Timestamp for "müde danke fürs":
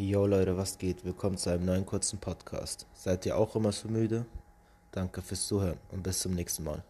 3.88-5.48